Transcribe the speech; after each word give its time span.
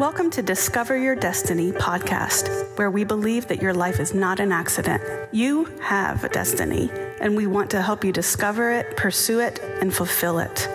Welcome 0.00 0.28
to 0.30 0.42
Discover 0.42 0.98
Your 0.98 1.14
Destiny 1.14 1.70
podcast, 1.70 2.76
where 2.76 2.90
we 2.90 3.04
believe 3.04 3.46
that 3.46 3.62
your 3.62 3.72
life 3.72 4.00
is 4.00 4.12
not 4.12 4.40
an 4.40 4.50
accident. 4.50 5.00
You 5.30 5.66
have 5.80 6.24
a 6.24 6.28
destiny, 6.28 6.90
and 7.20 7.36
we 7.36 7.46
want 7.46 7.70
to 7.70 7.80
help 7.80 8.04
you 8.04 8.10
discover 8.10 8.72
it, 8.72 8.96
pursue 8.96 9.38
it, 9.38 9.60
and 9.80 9.94
fulfill 9.94 10.40
it. 10.40 10.66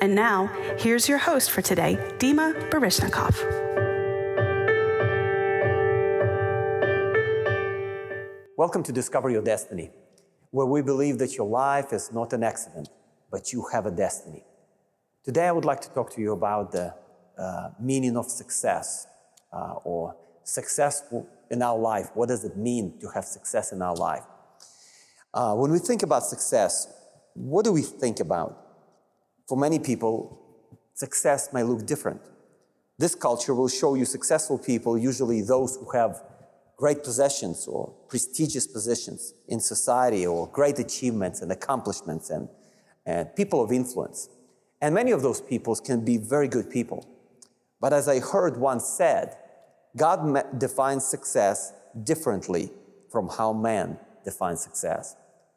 And 0.00 0.14
now, 0.14 0.46
here's 0.78 1.08
your 1.08 1.18
host 1.18 1.50
for 1.50 1.62
today, 1.62 1.98
Dima 2.18 2.70
Baryshnikov. 2.70 3.34
Welcome 8.56 8.84
to 8.84 8.92
Discover 8.92 9.30
Your 9.30 9.42
Destiny, 9.42 9.90
where 10.52 10.66
we 10.66 10.80
believe 10.80 11.18
that 11.18 11.36
your 11.36 11.48
life 11.48 11.92
is 11.92 12.12
not 12.12 12.32
an 12.32 12.44
accident, 12.44 12.88
but 13.32 13.52
you 13.52 13.66
have 13.72 13.86
a 13.86 13.90
destiny. 13.90 14.44
Today, 15.24 15.48
I 15.48 15.50
would 15.50 15.64
like 15.64 15.80
to 15.80 15.90
talk 15.90 16.12
to 16.14 16.20
you 16.20 16.32
about 16.32 16.70
the 16.70 16.94
uh, 17.38 17.70
meaning 17.80 18.16
of 18.16 18.26
success 18.30 19.06
uh, 19.52 19.74
or 19.84 20.16
successful 20.42 21.28
in 21.50 21.62
our 21.62 21.78
life. 21.78 22.10
What 22.14 22.28
does 22.28 22.44
it 22.44 22.56
mean 22.56 22.98
to 23.00 23.08
have 23.08 23.24
success 23.24 23.72
in 23.72 23.82
our 23.82 23.94
life? 23.94 24.24
Uh, 25.32 25.54
when 25.54 25.70
we 25.72 25.78
think 25.78 26.02
about 26.02 26.24
success, 26.24 26.86
what 27.34 27.64
do 27.64 27.72
we 27.72 27.82
think 27.82 28.20
about? 28.20 28.56
For 29.48 29.58
many 29.58 29.78
people, 29.78 30.40
success 30.94 31.52
may 31.52 31.62
look 31.62 31.86
different. 31.86 32.20
This 32.98 33.14
culture 33.14 33.54
will 33.54 33.68
show 33.68 33.94
you 33.94 34.04
successful 34.04 34.58
people, 34.58 34.96
usually 34.96 35.42
those 35.42 35.76
who 35.76 35.90
have 35.90 36.22
great 36.76 37.02
possessions 37.02 37.66
or 37.66 37.92
prestigious 38.08 38.66
positions 38.66 39.34
in 39.48 39.60
society 39.60 40.26
or 40.26 40.48
great 40.48 40.78
achievements 40.78 41.40
and 41.40 41.50
accomplishments 41.50 42.30
and, 42.30 42.48
and 43.06 43.34
people 43.34 43.62
of 43.62 43.72
influence. 43.72 44.28
And 44.80 44.94
many 44.94 45.10
of 45.12 45.22
those 45.22 45.40
people 45.40 45.74
can 45.76 46.04
be 46.04 46.18
very 46.18 46.48
good 46.48 46.70
people. 46.70 47.08
But 47.84 47.92
as 47.92 48.08
I 48.08 48.18
heard 48.18 48.56
once 48.56 48.86
said, 48.86 49.36
God 49.94 50.58
defines 50.58 51.04
success 51.04 51.74
differently 52.02 52.70
from 53.12 53.28
how 53.28 53.52
man 53.52 53.98
defines 54.24 54.62
success. 54.62 55.14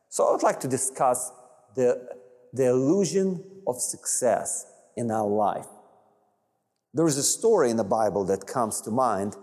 So 0.09 0.27
I 0.27 0.33
would 0.33 0.43
like 0.43 0.59
to 0.59 0.67
discuss 0.67 1.31
the, 1.75 2.05
the 2.51 2.67
illusion 2.67 3.45
of 3.65 3.79
success 3.79 4.69
in 4.97 5.09
our 5.09 5.25
life. 5.25 5.67
There 6.93 7.07
is 7.07 7.17
a 7.17 7.23
story 7.23 7.69
in 7.69 7.77
the 7.77 7.85
Bible 7.85 8.25
that 8.25 8.45
comes 8.45 8.81
to 8.81 8.91
mind 8.91 9.37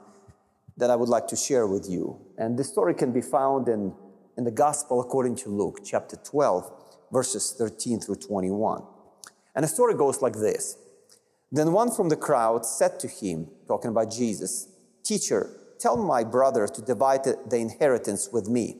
that 0.77 0.91
I 0.91 0.97
would 0.97 1.09
like 1.09 1.27
to 1.29 1.37
share 1.37 1.67
with 1.67 1.89
you. 1.89 2.21
And 2.37 2.59
this 2.59 2.69
story 2.69 2.93
can 2.93 3.15
be 3.15 3.23
found 3.23 3.67
in, 3.67 3.95
in 4.37 4.45
the 4.45 4.51
Gospel 4.51 5.01
according 5.01 5.37
to 5.37 5.49
Luke, 5.49 5.79
chapter 5.83 6.17
12, 6.17 6.71
verses 7.11 7.55
13 7.57 8.01
through 8.01 8.17
21. 8.17 8.83
And 9.55 9.65
the 9.65 9.69
story 9.69 9.95
goes 9.95 10.21
like 10.21 10.35
this 10.35 10.77
then 11.57 11.73
one 11.73 11.91
from 11.91 12.09
the 12.09 12.17
crowd 12.17 12.65
said 12.67 12.99
to 13.01 13.09
him, 13.09 13.49
talking 13.69 13.91
about 13.91 14.11
Jesus, 14.11 14.69
Teacher, 15.03 15.51
tell 15.79 15.97
my 15.97 16.25
brother 16.25 16.67
to 16.67 16.81
divide 16.81 17.25
the 17.25 17.57
inheritance 17.57 18.31
with 18.33 18.49
me. 18.49 18.79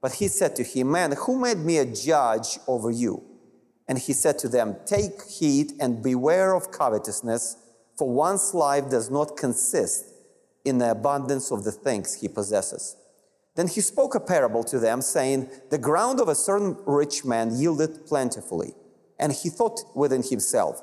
But 0.00 0.14
he 0.14 0.28
said 0.28 0.54
to 0.56 0.62
him, 0.62 0.92
Man, 0.92 1.12
who 1.12 1.38
made 1.38 1.58
me 1.58 1.78
a 1.78 1.84
judge 1.84 2.58
over 2.68 2.90
you? 2.90 3.24
And 3.88 3.98
he 3.98 4.12
said 4.12 4.38
to 4.40 4.48
them, 4.48 4.76
Take 4.86 5.22
heed 5.24 5.72
and 5.80 6.02
beware 6.02 6.54
of 6.54 6.70
covetousness, 6.70 7.56
for 7.96 8.08
one's 8.08 8.54
life 8.54 8.88
does 8.88 9.10
not 9.10 9.36
consist 9.36 10.04
in 10.64 10.78
the 10.78 10.92
abundance 10.92 11.50
of 11.50 11.64
the 11.64 11.72
things 11.72 12.14
he 12.14 12.28
possesses. 12.28 12.96
Then 13.56 13.68
he 13.68 13.80
spoke 13.80 14.14
a 14.14 14.20
parable 14.20 14.62
to 14.64 14.78
them, 14.78 15.00
saying, 15.00 15.48
The 15.70 15.78
ground 15.78 16.20
of 16.20 16.28
a 16.28 16.34
certain 16.34 16.76
rich 16.86 17.24
man 17.24 17.58
yielded 17.58 18.06
plentifully. 18.06 18.74
And 19.18 19.32
he 19.32 19.48
thought 19.48 19.80
within 19.96 20.22
himself, 20.22 20.82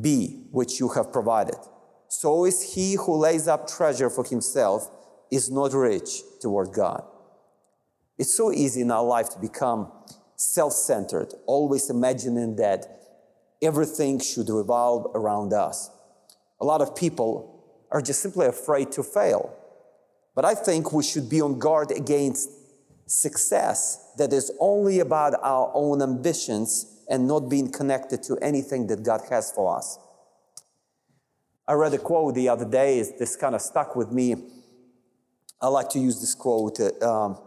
be 0.00 0.46
which 0.50 0.78
you 0.80 0.88
have 0.90 1.12
provided. 1.12 1.56
So 2.08 2.44
is 2.44 2.74
he 2.74 2.94
who 2.94 3.16
lays 3.16 3.48
up 3.48 3.68
treasure 3.68 4.10
for 4.10 4.24
himself 4.24 4.90
is 5.30 5.50
not 5.50 5.72
rich 5.72 6.22
toward 6.40 6.72
God. 6.72 7.04
It's 8.18 8.36
so 8.36 8.52
easy 8.52 8.80
in 8.80 8.90
our 8.90 9.04
life 9.04 9.28
to 9.30 9.38
become 9.38 9.90
self 10.36 10.72
centered, 10.72 11.34
always 11.46 11.90
imagining 11.90 12.56
that 12.56 12.86
everything 13.62 14.20
should 14.20 14.48
revolve 14.48 15.10
around 15.14 15.52
us. 15.52 15.90
A 16.60 16.64
lot 16.64 16.80
of 16.80 16.94
people 16.94 17.64
are 17.90 18.00
just 18.00 18.20
simply 18.20 18.46
afraid 18.46 18.92
to 18.92 19.02
fail. 19.02 19.54
But 20.34 20.44
I 20.44 20.54
think 20.54 20.92
we 20.92 21.02
should 21.02 21.28
be 21.28 21.40
on 21.40 21.58
guard 21.58 21.90
against 21.90 22.50
success 23.06 24.12
that 24.18 24.32
is 24.32 24.50
only 24.60 25.00
about 25.00 25.34
our 25.42 25.70
own 25.74 26.02
ambitions 26.02 26.95
and 27.08 27.26
not 27.26 27.48
being 27.48 27.70
connected 27.70 28.22
to 28.24 28.36
anything 28.38 28.86
that 28.88 29.02
God 29.02 29.22
has 29.30 29.52
for 29.52 29.76
us. 29.76 29.98
I 31.68 31.72
read 31.74 31.94
a 31.94 31.98
quote 31.98 32.34
the 32.34 32.48
other 32.48 32.64
day, 32.64 33.02
this 33.18 33.36
kind 33.36 33.54
of 33.54 33.60
stuck 33.60 33.96
with 33.96 34.12
me. 34.12 34.36
I 35.60 35.68
like 35.68 35.88
to 35.90 35.98
use 35.98 36.20
this 36.20 36.34
quote. 36.34 36.78
It 36.80 37.02
um, 37.02 37.38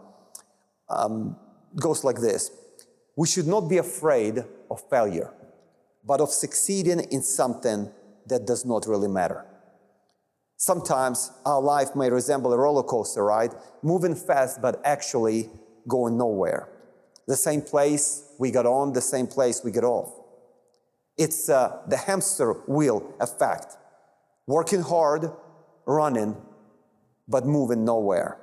um, 0.88 1.36
goes 1.76 2.04
like 2.04 2.20
this 2.20 2.50
We 3.16 3.26
should 3.26 3.46
not 3.46 3.62
be 3.62 3.78
afraid 3.78 4.44
of 4.70 4.82
failure, 4.90 5.32
but 6.04 6.20
of 6.20 6.30
succeeding 6.30 7.00
in 7.10 7.22
something 7.22 7.90
that 8.26 8.46
does 8.46 8.64
not 8.64 8.86
really 8.86 9.08
matter. 9.08 9.46
Sometimes 10.56 11.32
our 11.46 11.62
life 11.62 11.96
may 11.96 12.10
resemble 12.10 12.52
a 12.52 12.58
roller 12.58 12.82
coaster 12.82 13.24
ride, 13.24 13.54
moving 13.82 14.14
fast 14.14 14.60
but 14.60 14.80
actually 14.84 15.48
going 15.88 16.18
nowhere. 16.18 16.68
The 17.26 17.36
same 17.36 17.62
place 17.62 18.29
we 18.40 18.50
got 18.50 18.64
on, 18.64 18.94
the 18.94 19.02
same 19.02 19.26
place 19.26 19.60
we 19.62 19.70
get 19.70 19.84
off. 19.84 20.10
It's 21.18 21.50
uh, 21.50 21.82
the 21.86 21.98
hamster 21.98 22.54
wheel 22.66 23.14
effect. 23.20 23.76
Working 24.46 24.80
hard, 24.80 25.30
running, 25.84 26.34
but 27.28 27.44
moving 27.44 27.84
nowhere. 27.84 28.38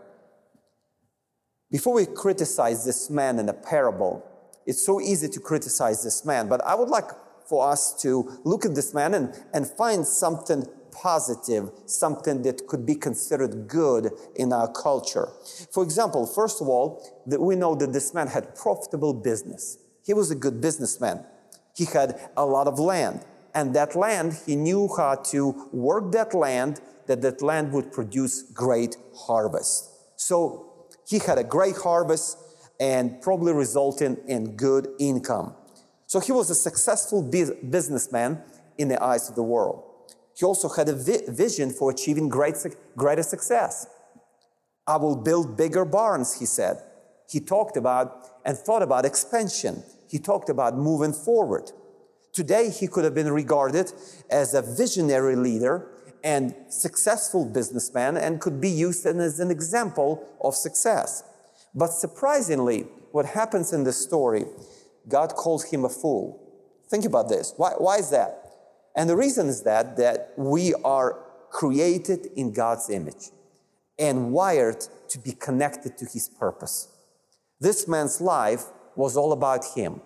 Before 1.72 1.96
we 1.96 2.06
criticize 2.06 2.86
this 2.86 3.10
man 3.10 3.40
in 3.40 3.50
a 3.50 3.54
parable, 3.54 4.24
it's 4.68 4.86
so 4.86 5.02
easy 5.02 5.30
to 5.30 5.40
criticize 5.40 6.04
this 6.04 6.24
man, 6.24 6.48
but 6.48 6.64
I 6.64 6.76
would 6.76 6.90
like 6.90 7.10
for 7.50 7.68
us 7.68 8.00
to 8.04 8.40
look 8.44 8.66
at 8.66 8.76
this 8.76 8.94
man 8.94 9.16
and, 9.16 9.34
and 9.52 9.68
find 9.68 10.06
something 10.06 10.68
positive, 10.92 11.72
something 11.88 12.44
that 12.44 12.68
could 12.68 12.86
be 12.86 12.94
considered 12.94 13.68
good 13.68 14.12
in 14.36 14.54
our 14.54 14.72
culture. 14.72 15.30
For 15.72 15.84
example, 15.84 16.28
first 16.28 16.62
of 16.62 16.68
all, 16.68 17.04
that 17.26 17.42
we 17.42 17.56
know 17.56 17.74
that 17.76 17.94
this 17.94 18.14
man 18.14 18.28
had 18.28 18.56
profitable 18.56 19.14
business. 19.14 19.80
He 20.08 20.14
was 20.14 20.32
a 20.32 20.36
good 20.36 20.62
businessman. 20.62 21.26
He 21.76 21.84
had 21.84 22.30
a 22.38 22.46
lot 22.46 22.68
of 22.68 22.80
land. 22.80 23.26
And 23.54 23.76
that 23.76 23.94
land, 23.94 24.40
he 24.46 24.56
knew 24.56 24.90
how 24.96 25.16
to 25.32 25.68
work 25.74 26.14
that 26.14 26.34
land, 26.34 26.80
that 27.08 27.22
that 27.24 27.42
land 27.42 27.74
would 27.74 27.92
produce 27.92 28.42
great 28.42 28.96
harvest. 29.14 29.90
So 30.16 30.88
he 31.06 31.20
had 31.20 31.38
a 31.38 31.44
great 31.44 31.76
harvest 31.76 32.38
and 32.80 33.22
probably 33.22 33.52
resulting 33.52 34.18
in 34.28 34.56
good 34.56 34.88
income. 34.98 35.54
So 36.06 36.22
he 36.22 36.32
was 36.32 36.50
a 36.50 36.56
successful 36.56 37.22
businessman 37.22 38.42
in 38.78 38.88
the 38.88 39.04
eyes 39.04 39.28
of 39.28 39.36
the 39.36 39.44
world. 39.44 39.84
He 40.38 40.46
also 40.46 40.70
had 40.70 40.88
a 40.88 40.94
vi- 40.94 41.26
vision 41.28 41.72
for 41.72 41.92
achieving 41.92 42.30
great, 42.30 42.56
greater 42.96 43.24
success. 43.24 43.88
I 44.86 44.96
will 44.96 45.18
build 45.18 45.58
bigger 45.58 45.84
barns, 45.84 46.40
he 46.40 46.46
said. 46.46 46.78
He 47.30 47.42
talked 47.42 47.76
about 47.76 48.26
and 48.46 48.58
thought 48.58 48.82
about 48.82 49.04
expansion. 49.04 49.84
He 50.08 50.20
talked 50.20 50.50
about 50.50 50.78
moving 50.78 51.14
forward. 51.14 51.72
Today, 52.34 52.70
he 52.70 52.88
could 52.88 53.04
have 53.04 53.16
been 53.16 53.32
regarded 53.32 53.92
as 54.30 54.54
a 54.54 54.62
visionary 54.62 55.36
leader 55.36 55.88
and 56.24 56.56
successful 56.70 57.46
businessman 57.46 58.18
and 58.18 58.42
could 58.42 58.60
be 58.60 58.70
used 58.70 59.06
as 59.06 59.40
an 59.40 59.52
example 59.52 60.28
of 60.42 60.56
success. 60.56 61.24
But 61.74 61.88
surprisingly, 61.88 62.82
what 63.12 63.26
happens 63.26 63.74
in 63.74 63.84
this 63.84 63.98
story, 63.98 64.46
God 65.08 65.36
calls 65.36 65.64
him 65.66 65.86
a 65.86 65.90
fool. 65.90 66.44
Think 66.90 67.06
about 67.06 67.30
this. 67.30 67.54
Why, 67.58 67.72
why 67.78 67.98
is 67.98 68.10
that? 68.12 68.44
And 68.96 69.10
the 69.10 69.16
reason 69.16 69.48
is 69.48 69.64
that, 69.64 69.98
that 69.98 70.34
we 70.38 70.74
are 70.84 71.24
created 71.50 72.28
in 72.36 72.52
God's 72.52 72.90
image 72.90 73.30
and 74.00 74.32
wired 74.32 74.86
to 75.10 75.20
be 75.20 75.32
connected 75.32 75.98
to 75.98 76.06
His 76.06 76.30
purpose. 76.30 76.88
This 77.60 77.88
man's 77.88 78.22
life 78.22 78.66
was 78.98 79.16
all 79.16 79.32
about 79.32 79.64
him. 79.76 80.02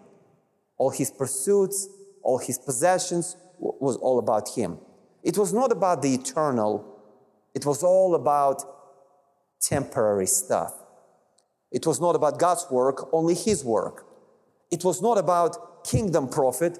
All 0.77 0.89
his 0.89 1.11
pursuits, 1.11 1.87
all 2.23 2.37
his 2.37 2.57
possessions 2.57 3.35
was 3.59 3.97
all 3.97 4.19
about 4.19 4.49
him. 4.49 4.77
It 5.23 5.37
was 5.37 5.53
not 5.53 5.71
about 5.71 6.01
the 6.01 6.13
eternal 6.13 6.91
It 7.53 7.65
was 7.65 7.83
all 7.83 8.15
about 8.15 8.63
temporary 9.59 10.25
stuff. 10.25 10.73
It 11.71 11.85
was 11.85 11.99
not 12.01 12.15
about 12.15 12.39
God's 12.39 12.65
work, 12.69 13.13
only 13.13 13.33
His 13.33 13.63
work. 13.63 14.05
It 14.69 14.83
was 14.83 15.01
not 15.01 15.17
about 15.17 15.83
kingdom 15.83 16.27
profit, 16.29 16.79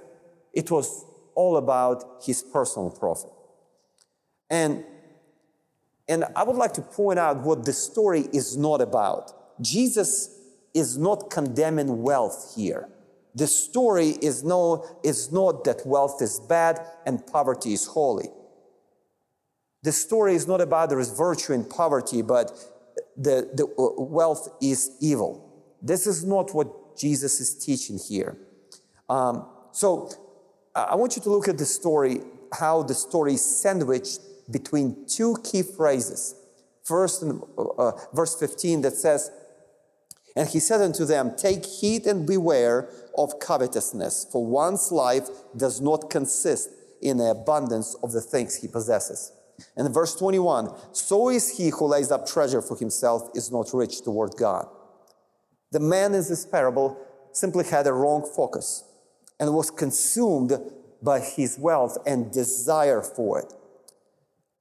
it 0.54 0.72
was 0.72 1.06
all 1.36 1.58
about 1.58 2.24
His 2.26 2.42
personal 2.42 2.90
profit. 2.90 3.32
And, 4.50 4.84
and 6.08 6.26
I 6.36 6.44
would 6.44 6.58
like 6.58 6.74
to 6.74 6.82
point 6.82 7.20
out 7.20 7.42
what 7.42 7.66
the 7.66 7.74
story 7.74 8.28
is 8.34 8.58
not 8.58 8.82
about. 8.82 9.62
Jesus 9.62 10.30
is 10.74 10.98
not 10.98 11.30
condemning 11.30 12.02
wealth 12.02 12.54
here. 12.56 12.88
The 13.34 13.48
story 13.48 14.10
is, 14.22 14.44
no, 14.44 14.86
is 15.04 15.32
not 15.32 15.64
that 15.64 15.86
wealth 15.86 16.22
is 16.22 16.40
bad 16.40 16.86
and 17.06 17.26
poverty 17.26 17.74
is 17.74 17.86
holy. 17.86 18.30
The 19.84 19.92
story 19.92 20.36
is 20.36 20.48
not 20.48 20.62
about 20.62 20.90
there 20.90 21.00
is 21.00 21.12
virtue 21.12 21.54
in 21.54 21.66
poverty, 21.66 22.22
but 22.22 22.52
the, 23.18 23.50
the 23.54 23.66
uh, 23.66 24.02
wealth 24.02 24.50
is 24.62 24.92
evil. 25.00 25.48
This 25.82 26.06
is 26.06 26.24
not 26.24 26.54
what 26.54 26.98
Jesus 26.98 27.40
is 27.40 27.56
teaching 27.64 27.98
here. 27.98 28.38
Um, 29.10 29.48
so 29.72 30.12
I 30.76 30.96
want 30.96 31.16
you 31.16 31.22
to 31.24 31.30
look 31.30 31.48
at 31.48 31.58
the 31.58 31.66
story, 31.66 32.22
how 32.54 32.84
the 32.84 32.94
story 32.94 33.34
is 33.34 33.44
sandwiched 33.44 34.20
between 34.52 35.06
two 35.08 35.38
key 35.44 35.64
phrases. 35.64 36.36
First, 36.84 37.24
in 37.24 37.42
uh, 37.58 37.92
verse 38.14 38.36
15, 38.36 38.82
that 38.82 38.94
says, 38.94 39.32
And 40.36 40.48
he 40.48 40.60
said 40.60 40.82
unto 40.82 41.06
them, 41.06 41.36
Take 41.36 41.66
heed 41.66 42.06
and 42.06 42.26
beware 42.26 42.90
of 43.18 43.40
covetousness, 43.40 44.28
for 44.32 44.46
one's 44.46 44.92
life 44.92 45.28
does 45.56 45.82
not 45.82 46.10
consist 46.10 46.70
in 47.02 47.18
the 47.18 47.32
abundance 47.32 47.96
of 48.02 48.12
the 48.12 48.22
things 48.22 48.56
he 48.56 48.68
possesses. 48.68 49.32
And 49.76 49.94
verse 49.94 50.16
21 50.16 50.70
So 50.94 51.30
is 51.30 51.58
he 51.58 51.70
who 51.70 51.86
lays 51.86 52.12
up 52.12 52.28
treasure 52.28 52.62
for 52.62 52.78
himself 52.78 53.30
is 53.36 53.52
not 53.52 53.74
rich 53.74 54.02
toward 54.04 54.36
God. 54.38 54.68
The 55.72 55.80
man 55.80 56.14
in 56.14 56.22
this 56.22 56.46
parable 56.46 56.98
simply 57.32 57.66
had 57.66 57.88
a 57.88 57.94
wrong 57.94 58.30
focus 58.36 58.84
and 59.40 59.54
was 59.54 59.72
consumed 59.72 60.54
by 61.02 61.20
his 61.20 61.58
wealth 61.58 61.98
and 62.06 62.32
desire 62.32 63.02
for 63.02 63.40
it. 63.40 63.54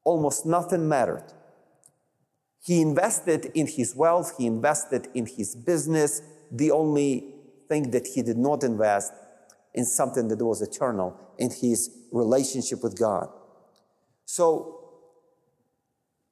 Almost 0.05 0.47
nothing 0.47 0.89
mattered. 0.89 1.33
He 2.63 2.81
invested 2.81 3.51
in 3.55 3.67
his 3.67 3.95
wealth, 3.97 4.35
he 4.39 4.47
invested 4.47 5.09
in 5.15 5.27
his 5.27 5.55
business. 5.55 6.23
The 6.51 6.71
only 6.71 7.35
thing 7.69 7.91
that 7.93 8.07
he 8.09 8.23
did 8.23 8.37
not 8.37 8.63
invest 8.63 9.13
in 9.75 9.85
something 9.85 10.29
that 10.29 10.45
was 10.45 10.61
eternal, 10.61 11.17
in 11.39 11.51
his 11.51 11.91
relationship 12.13 12.83
with 12.83 12.99
God. 12.99 13.29
So 14.27 14.81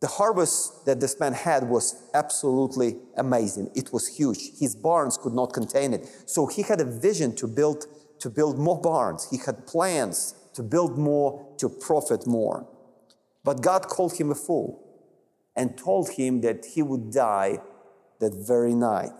the 0.01 0.07
harvest 0.07 0.85
that 0.87 1.01
this 1.01 1.19
man 1.19 1.33
had 1.33 1.69
was 1.69 2.09
absolutely 2.15 2.97
amazing. 3.17 3.71
It 3.75 3.93
was 3.93 4.07
huge. 4.07 4.59
His 4.59 4.77
barns 4.77 5.17
could 5.17 5.33
not 5.33 5.53
contain 5.53 5.95
it. 5.95 6.09
So 6.27 6.47
he 6.47 6.63
had 6.63 6.81
a 6.81 6.85
vision 6.85 7.35
to 7.37 7.47
build, 7.47 7.87
to 8.21 8.29
build 8.29 8.59
more 8.59 8.81
barns. 8.81 9.29
He 9.31 9.39
had 9.39 9.67
plans 9.67 10.35
to 10.55 10.63
build 10.63 10.99
more, 10.99 11.55
to 11.59 11.69
profit 11.69 12.27
more. 12.27 12.67
But 13.45 13.63
God 13.63 13.89
called 13.89 14.17
him 14.19 14.31
a 14.31 14.35
fool 14.35 14.88
and 15.59 15.77
told 15.77 16.09
him 16.11 16.41
that 16.41 16.65
he 16.75 16.81
would 16.81 17.11
die 17.11 17.59
that 18.21 18.33
very 18.35 18.75
night. 18.75 19.13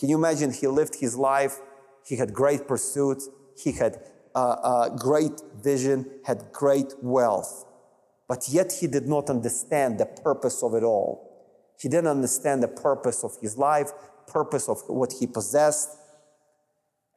Can 0.00 0.08
you 0.08 0.16
imagine? 0.16 0.52
He 0.52 0.66
lived 0.66 0.96
his 0.96 1.16
life, 1.16 1.60
he 2.04 2.16
had 2.16 2.34
great 2.34 2.66
pursuits, 2.66 3.28
he 3.56 3.70
had 3.72 4.00
uh, 4.34 4.56
uh, 4.62 4.88
great 4.96 5.40
vision, 5.62 6.10
had 6.24 6.50
great 6.52 6.92
wealth 7.00 7.64
but 8.28 8.48
yet 8.48 8.72
he 8.72 8.86
did 8.86 9.06
not 9.06 9.28
understand 9.28 9.98
the 9.98 10.06
purpose 10.06 10.62
of 10.62 10.74
it 10.74 10.82
all. 10.82 11.30
He 11.78 11.88
didn't 11.88 12.08
understand 12.08 12.62
the 12.62 12.68
purpose 12.68 13.22
of 13.22 13.36
his 13.40 13.58
life, 13.58 13.90
purpose 14.26 14.68
of 14.68 14.82
what 14.88 15.12
he 15.20 15.26
possessed, 15.26 15.90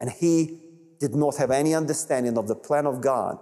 and 0.00 0.10
he 0.10 0.60
did 1.00 1.14
not 1.14 1.36
have 1.36 1.50
any 1.50 1.74
understanding 1.74 2.36
of 2.36 2.48
the 2.48 2.54
plan 2.54 2.86
of 2.86 3.00
God 3.00 3.38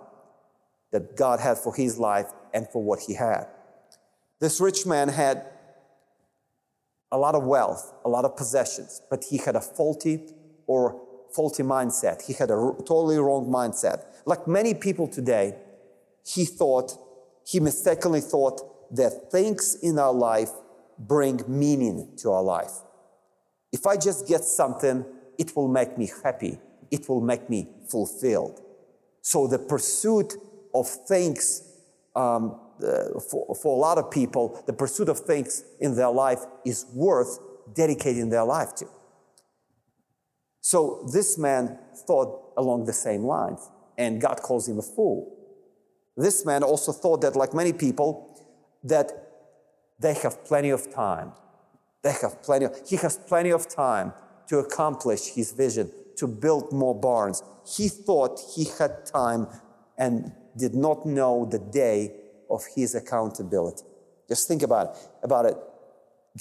that 0.93 1.16
God 1.16 1.40
had 1.40 1.58
for 1.58 1.75
his 1.75 1.98
life 1.98 2.26
and 2.54 2.69
for 2.69 2.82
what 2.82 3.00
he 3.00 3.14
had. 3.14 3.46
This 4.40 4.60
rich 4.60 4.86
man 4.86 5.08
had 5.08 5.46
a 7.10 7.18
lot 7.18 7.34
of 7.34 7.44
wealth, 7.44 7.92
a 8.04 8.08
lot 8.08 8.24
of 8.24 8.36
possessions, 8.36 9.00
but 9.08 9.24
he 9.30 9.38
had 9.38 9.56
a 9.56 9.60
faulty 9.60 10.28
or 10.66 11.00
faulty 11.34 11.62
mindset. 11.62 12.22
He 12.22 12.32
had 12.32 12.50
a 12.50 12.74
totally 12.84 13.18
wrong 13.18 13.46
mindset. 13.46 14.04
Like 14.24 14.46
many 14.46 14.74
people 14.74 15.08
today, 15.08 15.56
he 16.24 16.44
thought 16.44 16.98
he 17.46 17.60
mistakenly 17.60 18.20
thought 18.20 18.60
that 18.94 19.30
things 19.30 19.76
in 19.82 19.98
our 19.98 20.12
life 20.12 20.50
bring 20.98 21.40
meaning 21.46 22.12
to 22.18 22.32
our 22.32 22.42
life. 22.42 22.72
If 23.72 23.86
I 23.86 23.96
just 23.96 24.26
get 24.26 24.42
something, 24.42 25.04
it 25.38 25.54
will 25.54 25.68
make 25.68 25.96
me 25.96 26.10
happy, 26.24 26.58
it 26.90 27.08
will 27.08 27.20
make 27.20 27.48
me 27.48 27.68
fulfilled. 27.88 28.60
So 29.22 29.46
the 29.46 29.58
pursuit 29.58 30.34
of 30.74 30.88
things, 30.88 31.62
um, 32.14 32.58
for, 32.81 33.55
for 33.55 33.76
a 33.76 33.78
lot 33.78 33.99
of 33.99 34.11
people, 34.11 34.62
the 34.67 34.73
pursuit 34.73 35.08
of 35.08 35.20
things 35.20 35.64
in 35.81 35.96
their 35.96 36.11
life 36.11 36.40
is 36.64 36.87
worth 36.94 37.38
dedicating 37.75 38.28
their 38.31 38.44
life 38.44 38.75
to. 38.76 38.87
So 40.61 41.08
this 41.12 41.38
man 41.38 41.78
thought 42.06 42.52
along 42.56 42.87
the 42.87 42.93
same 42.93 43.23
lines, 43.25 43.61
and 43.96 44.20
God 44.20 44.40
calls 44.43 44.69
him 44.69 44.78
a 44.78 44.82
fool. 44.82 45.32
This 46.17 46.44
man 46.44 46.62
also 46.62 46.93
thought 46.93 47.20
that, 47.20 47.37
like 47.37 47.55
many 47.55 47.73
people, 47.73 48.37
that 48.82 49.12
they 50.00 50.14
have 50.14 50.44
plenty 50.44 50.70
of 50.70 50.93
time. 50.93 51.32
They 52.02 52.12
have 52.22 52.43
plenty 52.43 52.67
of, 52.67 52.81
he 52.87 52.96
has 52.96 53.17
plenty 53.17 53.50
of 53.50 53.69
time 53.69 54.12
to 54.49 54.58
accomplish 54.58 55.34
his 55.34 55.52
vision, 55.52 55.90
to 56.17 56.26
build 56.26 56.72
more 56.72 56.94
barns. 56.94 57.43
He 57.67 57.88
thought 57.88 58.40
he 58.55 58.64
had 58.79 59.06
time 59.06 59.49
and 59.99 60.32
did 60.56 60.75
not 60.75 61.06
know 61.06 61.46
the 61.50 61.58
day 61.58 62.12
of 62.50 62.62
his 62.75 62.94
accountability. 62.94 63.84
Just 64.28 64.48
think 64.48 64.62
about 64.62 64.90
it. 64.90 65.08
About 65.22 65.46
it. 65.46 65.56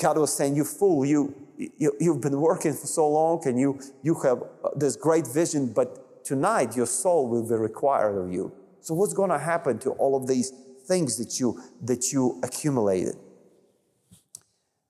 God 0.02 0.18
was 0.18 0.34
saying, 0.36 0.56
"You 0.56 0.64
fool! 0.64 1.06
You, 1.06 1.34
you 1.58 1.94
you've 2.00 2.22
been 2.22 2.40
working 2.40 2.74
for 2.74 2.88
so 2.88 3.08
long, 3.10 3.42
and 3.48 3.60
you 3.60 3.80
you 4.02 4.16
have 4.16 4.42
uh, 4.64 4.70
this 4.76 4.96
great 4.96 5.28
vision, 5.28 5.72
but 5.74 6.26
tonight 6.26 6.76
your 6.76 6.88
soul 6.88 7.28
will 7.28 7.48
be 7.48 7.56
required 7.56 8.18
of 8.18 8.32
you." 8.32 8.52
So 8.82 8.94
what's 8.94 9.14
going 9.14 9.30
to 9.30 9.40
happen 9.40 9.80
to 9.80 9.92
all 9.92 10.16
of 10.16 10.28
these 10.28 10.52
things 10.88 11.18
that 11.18 11.40
you 11.40 11.62
that 11.82 12.12
you 12.12 12.40
accumulated? 12.44 13.16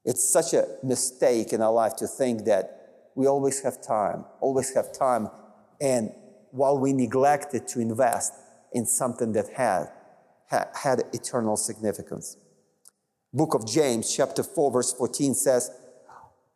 It's 0.04 0.28
such 0.28 0.54
a 0.54 0.68
mistake 0.84 1.54
in 1.54 1.62
our 1.62 1.74
life 1.74 1.96
to 1.98 2.08
think 2.08 2.46
that 2.46 3.10
we 3.16 3.28
always 3.28 3.62
have 3.62 3.82
time, 3.82 4.26
always 4.40 4.74
have 4.76 4.92
time, 4.92 5.30
and 5.80 6.12
while 6.52 6.78
we 6.78 6.94
neglected 6.94 7.68
to 7.68 7.80
invest 7.80 8.34
in 8.72 8.86
something 8.86 9.34
that 9.34 9.50
had 10.76 11.04
eternal 11.14 11.58
significance. 11.58 12.38
Book 13.34 13.54
of 13.54 13.68
James, 13.68 14.16
chapter 14.16 14.44
4, 14.44 14.72
verse 14.72 14.94
14 14.94 15.34
says, 15.34 15.72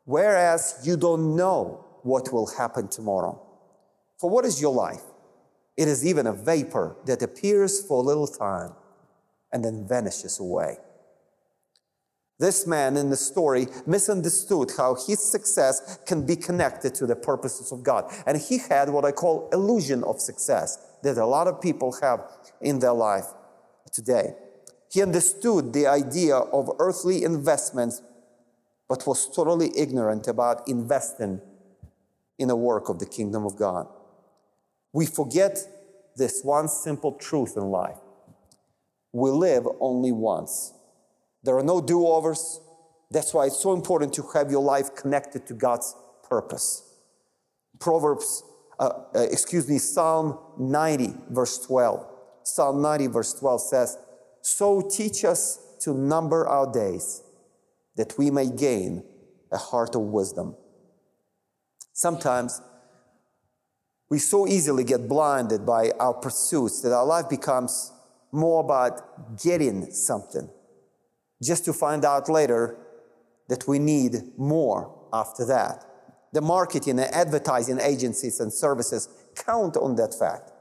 Whereas 0.06 0.80
you 0.84 0.98
don't 0.98 1.36
know 1.36 1.86
what 2.04 2.32
will 2.32 2.48
happen 2.48 2.88
tomorrow. 2.88 3.42
For 4.18 4.30
what 4.30 4.46
is 4.46 4.62
your 4.62 4.74
life? 4.74 5.04
It 5.78 5.88
is 5.88 6.06
even 6.06 6.28
a 6.28 6.34
vapor 6.34 6.96
that 7.06 7.22
appears 7.22 7.86
for 7.86 8.02
a 8.02 8.06
little 8.06 8.28
time 8.28 8.74
and 9.52 9.64
then 9.64 9.88
vanishes 9.88 10.40
away. 10.40 10.78
This 12.40 12.66
man 12.66 12.96
in 12.96 13.10
the 13.10 13.18
story 13.18 13.68
misunderstood 13.86 14.72
how 14.78 14.96
his 14.96 15.20
success 15.20 16.00
can 16.06 16.26
be 16.26 16.38
connected 16.38 16.96
to 16.96 17.06
the 17.06 17.16
purposes 17.16 17.74
of 17.74 17.84
God. 17.84 18.12
And 18.26 18.38
he 18.38 18.60
had 18.60 18.90
what 18.90 19.04
I 19.04 19.12
call 19.12 19.50
illusion 19.52 20.06
of 20.06 20.22
success 20.22 20.78
that 21.04 21.18
a 21.18 21.26
lot 21.26 21.48
of 21.48 21.62
people 21.62 21.98
have 22.02 22.22
in 22.62 22.80
their 22.80 22.94
life 22.94 23.26
today. 23.92 24.36
He 24.92 25.02
understood 25.02 25.74
the 25.74 25.88
idea 25.88 26.36
of 26.36 26.72
earthly 26.80 27.24
investments, 27.24 28.02
but 28.88 29.06
was 29.06 29.34
totally 29.34 29.72
ignorant 29.78 30.28
about 30.28 30.68
investing 30.68 31.42
in 32.40 32.48
the 32.48 32.56
work 32.56 32.90
of 32.90 33.00
the 33.00 33.06
kingdom 33.06 33.46
of 33.46 33.56
God. 33.56 33.88
We 34.94 35.06
forget 35.06 35.60
this 36.16 36.42
one 36.44 36.68
simple 36.68 37.14
truth 37.14 37.56
in 37.56 37.66
life. 37.70 37.98
We 39.12 39.30
live 39.30 39.68
only 39.80 40.12
once. 40.12 40.74
There 41.44 41.58
are 41.58 41.64
no 41.64 41.82
do 41.82 42.06
overs. 42.08 42.60
That's 43.12 43.34
why 43.34 43.46
it's 43.46 43.62
so 43.62 43.74
important 43.74 44.14
to 44.14 44.24
have 44.34 44.52
your 44.52 44.64
life 44.64 44.96
connected 44.96 45.46
to 45.48 45.54
God's 45.54 45.96
purpose. 46.28 46.84
Proverbs, 47.80 48.44
uh, 48.80 48.90
uh, 49.16 49.20
excuse 49.32 49.68
me, 49.68 49.78
Psalm 49.78 50.38
90, 50.58 51.14
verse 51.30 51.58
12. 51.66 52.06
Psalm 52.44 52.82
90, 52.82 53.08
verse 53.08 53.34
12 53.34 53.62
says, 53.62 53.98
So 54.42 54.82
teach 54.82 55.24
us 55.26 55.60
to 55.82 55.94
number 55.94 56.48
our 56.48 56.72
days, 56.72 57.22
that 57.96 58.18
we 58.18 58.32
may 58.32 58.50
gain 58.50 59.04
a 59.52 59.58
heart 59.58 59.96
of 59.96 60.02
wisdom. 60.02 60.56
Sometimes 61.94 62.62
we 64.10 64.20
so 64.20 64.48
easily 64.48 64.84
get 64.84 65.08
blinded 65.08 65.66
by 65.66 65.92
our 66.00 66.14
pursuits 66.14 66.82
that 66.82 66.92
our 66.92 67.06
life 67.06 67.30
becomes 67.30 67.92
more 68.32 68.64
about 68.64 69.38
getting 69.42 69.92
something 69.92 70.50
just 71.42 71.66
to 71.66 71.74
find 71.74 72.06
out 72.06 72.30
later 72.30 72.78
that 73.48 73.68
we 73.68 73.80
need 73.80 74.16
more 74.38 74.96
after 75.14 75.46
that. 75.46 75.86
The 76.34 76.42
marketing 76.42 77.00
and 77.00 77.14
advertising 77.14 77.80
agencies 77.80 78.40
and 78.40 78.54
services 78.54 79.10
count 79.36 79.78
on 79.78 79.96
that 79.96 80.14
fact. 80.14 80.52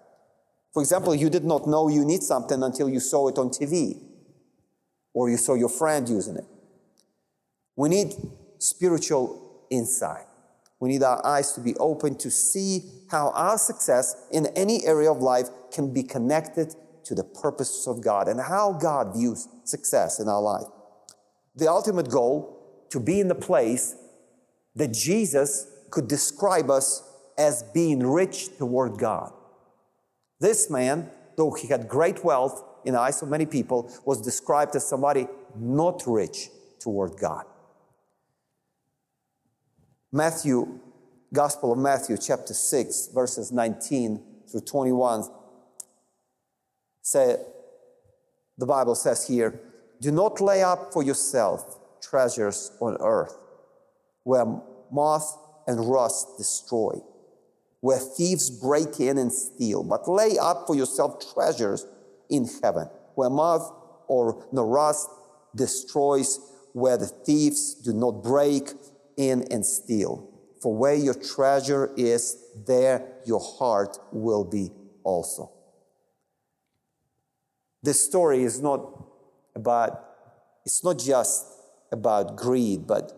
For 0.73 0.83
example, 0.83 1.15
you 1.15 1.31
did 1.31 1.45
not 1.45 1.67
know 1.67 1.89
you 1.89 2.05
need 2.05 2.23
something 2.23 2.63
until 2.63 2.89
you 2.89 3.01
saw 3.01 3.29
it 3.29 3.39
on 3.39 3.51
TV 3.51 4.01
or 5.15 5.31
you 5.31 5.37
saw 5.37 5.55
your 5.55 5.69
friend 5.69 6.09
using 6.09 6.37
it. 6.37 6.45
We 7.77 7.89
need 7.89 8.15
spiritual 8.59 9.65
insight. 9.71 10.27
We 10.81 10.91
need 10.91 11.03
our 11.03 11.25
eyes 11.27 11.53
to 11.53 11.61
be 11.61 11.75
open 11.77 12.17
to 12.19 12.31
see 12.31 12.83
how 13.11 13.31
our 13.31 13.59
success 13.59 14.29
in 14.31 14.47
any 14.55 14.87
area 14.87 15.11
of 15.11 15.19
life 15.19 15.49
can 15.73 15.93
be 15.93 16.03
connected 16.03 16.75
to 17.05 17.15
the 17.15 17.25
purposes 17.25 17.87
of 17.87 18.03
God 18.03 18.29
and 18.29 18.41
how 18.41 18.73
God 18.73 19.15
views 19.17 19.49
success 19.65 20.21
in 20.21 20.29
our 20.29 20.43
life. 20.43 20.67
The 21.57 21.69
ultimate 21.69 22.11
goal 22.11 22.87
to 22.91 23.01
be 23.01 23.19
in 23.19 23.29
the 23.29 23.35
place 23.35 23.97
that 24.77 24.93
Jesus 24.93 25.67
could 25.91 26.07
describe 26.07 26.71
us 26.71 27.03
as 27.37 27.63
being 27.75 28.07
rich 28.07 28.57
toward 28.59 28.99
God. 28.99 29.33
This 30.41 30.71
man, 30.71 31.11
though 31.37 31.53
he 31.53 31.69
had 31.69 31.89
great 31.89 32.25
wealth 32.25 32.65
in 32.85 32.95
the 32.95 33.01
eyes 33.01 33.23
of 33.23 33.29
many 33.29 33.47
people, 33.47 33.93
was 34.05 34.21
described 34.21 34.77
as 34.77 34.87
somebody 34.87 35.27
not 35.57 36.03
rich 36.07 36.49
toward 36.79 37.17
God. 37.19 37.45
Matthew, 40.13 40.79
Gospel 41.33 41.73
of 41.73 41.79
Matthew, 41.79 42.17
chapter 42.17 42.55
6, 42.55 43.11
verses 43.13 43.53
19 43.53 44.23
through 44.51 44.61
21, 44.63 45.25
say, 47.03 47.37
the 48.57 48.67
Bible 48.67 48.95
says 48.95 49.27
here, 49.27 49.61
do 50.01 50.11
not 50.11 50.41
lay 50.41 50.63
up 50.63 50.93
for 50.93 51.03
yourself 51.03 51.79
treasures 52.01 52.73
on 52.81 52.97
earth 53.01 53.37
where 54.25 54.47
moth 54.91 55.37
and 55.67 55.91
rust 55.91 56.39
destroy, 56.39 56.93
where 57.81 57.99
thieves 57.99 58.51
break 58.51 59.01
in 59.01 59.19
and 59.19 59.33
steal, 59.33 59.83
but 59.83 60.09
lay 60.09 60.37
up 60.39 60.67
for 60.67 60.75
yourself 60.75 61.33
treasures 61.33 61.87
in 62.29 62.49
heaven, 62.63 62.89
where 63.15 63.31
moth 63.31 63.73
or 64.09 64.47
no 64.53 64.65
rust 64.65 65.09
destroys, 65.55 66.41
where 66.73 66.97
the 66.97 67.07
thieves 67.07 67.75
do 67.75 67.93
not 67.93 68.23
break 68.23 68.71
in 69.17 69.45
and 69.51 69.65
steal. 69.65 70.29
For 70.61 70.77
where 70.77 70.95
your 70.95 71.15
treasure 71.15 71.93
is, 71.97 72.37
there 72.67 73.13
your 73.25 73.41
heart 73.41 73.97
will 74.13 74.45
be 74.45 74.73
also. 75.05 75.53
This 77.83 78.05
story 78.05 78.43
is 78.43 78.61
not 78.61 79.05
about, 79.55 80.05
it's 80.65 80.83
not 80.83 80.99
just 80.99 81.47
about 81.93 82.37
greed, 82.37 82.87
but 82.87 83.13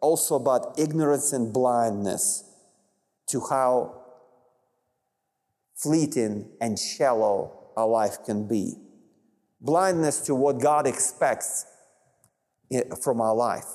also 0.00 0.36
about 0.36 0.78
ignorance 0.78 1.32
and 1.32 1.52
blindness 1.52 2.44
to 3.28 3.40
how 3.40 4.05
fleeting 5.76 6.48
and 6.60 6.78
shallow 6.78 7.52
our 7.76 7.86
life 7.86 8.24
can 8.24 8.48
be. 8.48 8.74
Blindness 9.60 10.20
to 10.20 10.34
what 10.34 10.60
God 10.60 10.86
expects 10.86 11.66
eh, 12.72 12.82
from 13.02 13.20
our 13.20 13.34
life. 13.34 13.66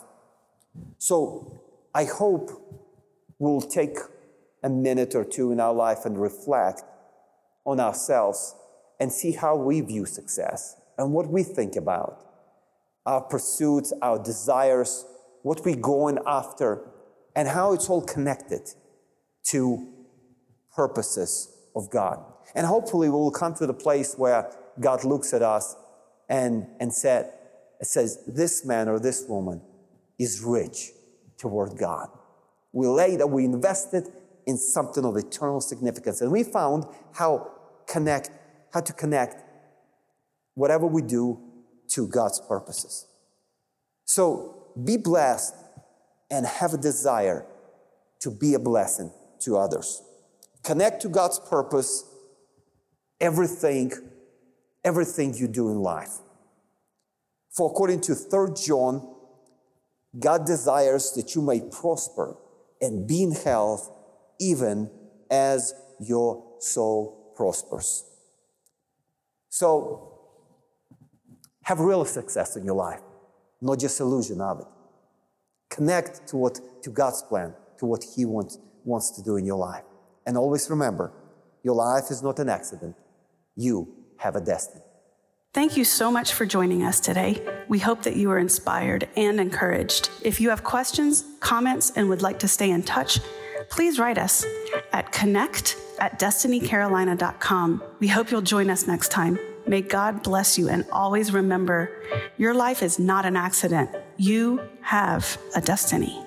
So 0.98 1.62
I 1.94 2.06
hope 2.06 2.50
we'll 3.40 3.62
take 3.62 3.98
a 4.64 4.70
minute 4.70 5.16
or 5.16 5.24
two 5.24 5.52
in 5.52 5.60
our 5.60 5.74
life 5.74 6.06
and 6.06 6.20
reflect 6.20 6.84
on 7.66 7.80
ourselves 7.80 8.56
and 9.00 9.12
see 9.12 9.32
how 9.32 9.56
we 9.56 9.82
view 9.82 10.06
success 10.06 10.76
and 10.98 11.12
what 11.12 11.28
we 11.28 11.44
think 11.44 11.76
about 11.76 12.28
our 13.06 13.22
pursuits, 13.22 13.92
our 14.02 14.22
desires, 14.22 15.06
what 15.42 15.66
we're 15.66 15.76
going 15.76 16.20
after, 16.28 16.88
and 17.36 17.48
how 17.48 17.74
it's 17.74 17.90
all 17.90 18.02
connected 18.04 18.62
to 19.44 19.88
purposes 20.76 21.51
of 21.76 21.90
God. 21.90 22.24
And 22.56 22.66
hopefully 22.66 23.10
we 23.10 23.16
will 23.16 23.32
come 23.32 23.54
to 23.56 23.68
the 23.68 23.74
place 23.74 24.16
where 24.18 24.52
God 24.80 25.04
looks 25.04 25.34
at 25.34 25.42
us 25.42 25.76
and, 26.30 26.68
and 26.80 26.94
said, 26.94 27.32
says, 27.82 28.24
this 28.28 28.66
man 28.66 28.88
or 28.88 29.00
this 29.00 29.26
woman 29.28 29.62
is 30.20 30.42
rich 30.44 30.92
toward 31.38 31.78
God. 31.78 32.10
We 32.74 32.88
laid 32.88 33.20
that 33.20 33.28
we 33.28 33.46
invested 33.46 34.08
in 34.46 34.58
something 34.58 35.04
of 35.06 35.18
eternal 35.18 35.62
significance. 35.62 36.22
And 36.22 36.32
we 36.32 36.44
found 36.44 36.86
how 37.14 37.52
connect, 37.88 38.30
how 38.74 38.82
to 38.82 38.94
connect 38.94 39.44
whatever 40.54 40.86
we 40.86 41.02
do 41.02 41.40
to 41.90 42.08
God's 42.08 42.40
purposes. 42.48 43.08
So 44.06 44.68
be 44.84 44.98
blessed 44.98 45.56
and 46.30 46.46
have 46.46 46.74
a 46.74 46.78
desire 46.78 47.46
to 48.22 48.32
be 48.32 48.54
a 48.54 48.60
blessing 48.60 49.12
to 49.42 49.58
others. 49.58 50.02
Connect 50.64 51.02
to 51.02 51.10
God's 51.10 51.40
purpose, 51.40 52.04
everything, 53.20 53.92
everything 54.84 55.34
you 55.34 55.48
do 55.48 55.70
in 55.70 55.80
life. 55.80 56.18
For 57.50 57.70
according 57.70 58.02
to 58.02 58.16
3 58.16 58.50
John 58.56 59.12
God 60.20 60.46
desires 60.46 61.12
that 61.14 61.36
you 61.36 61.42
may 61.42 61.62
prosper 61.62 62.36
and 62.82 63.08
be 63.08 63.24
in 63.24 63.32
health 63.32 63.90
even 64.40 64.90
as 65.30 65.74
your 66.00 66.44
soul 66.60 67.34
prospers. 67.36 68.04
So, 69.50 70.08
have 71.64 71.80
real 71.80 72.04
success 72.06 72.56
in 72.56 72.66
your 72.66 72.76
life, 72.76 73.02
not 73.62 73.80
just 73.80 74.00
illusion 74.00 74.42
of 74.42 74.62
it. 74.62 74.66
Connect 75.70 76.28
to 76.28 76.38
what 76.38 76.60
to 76.84 76.90
God's 76.90 77.22
plan, 77.22 77.54
to 77.78 77.86
what 77.86 78.04
He 78.04 78.26
wants, 78.26 78.58
wants 78.84 79.12
to 79.12 79.24
do 79.24 79.38
in 79.38 79.46
your 79.46 79.58
life. 79.58 79.84
And 80.26 80.38
always 80.38 80.70
remember, 80.70 81.12
your 81.64 81.76
life 81.76 82.12
is 82.12 82.22
not 82.22 82.40
an 82.40 82.50
accident. 82.50 82.96
You 83.56 83.88
have 84.18 84.36
a 84.36 84.42
destiny. 84.42 84.84
Thank 85.54 85.76
you 85.76 85.84
so 85.84 86.10
much 86.10 86.34
for 86.34 86.46
joining 86.46 86.84
us 86.84 87.02
today. 87.02 87.46
We 87.68 87.80
hope 87.80 88.04
that 88.04 88.16
you 88.16 88.32
are 88.32 88.40
inspired 88.40 89.10
and 89.18 89.38
encouraged. 89.40 90.10
If 90.24 90.40
you 90.40 90.50
have 90.50 90.64
questions, 90.64 91.26
comments, 91.42 91.92
and 91.98 92.08
would 92.08 92.22
like 92.22 92.40
to 92.40 92.48
stay 92.48 92.72
in 92.72 92.84
touch, 92.84 93.20
please 93.70 94.00
write 94.00 94.18
us 94.18 94.46
at 94.94 95.12
connect 95.12 95.76
at 96.00 96.20
destinycarolina.com. 96.20 97.84
We 98.00 98.08
hope 98.08 98.32
you'll 98.32 98.42
join 98.42 98.70
us 98.70 98.88
next 98.88 99.10
time. 99.10 99.38
May 99.68 99.82
God 99.82 100.24
bless 100.24 100.58
you 100.58 100.70
and 100.70 100.86
always 100.92 101.34
remember 101.34 101.92
your 102.38 102.54
life 102.54 102.82
is 102.82 102.98
not 102.98 103.26
an 103.26 103.36
accident. 103.36 103.90
You 104.18 104.62
have 104.82 105.38
a 105.54 105.62
destiny. 105.62 106.21